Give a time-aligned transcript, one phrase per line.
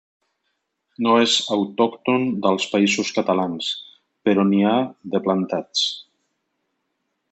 [1.07, 3.71] No és autòcton dels Països Catalans,
[4.29, 4.77] però n'hi ha
[5.15, 5.89] de plantats.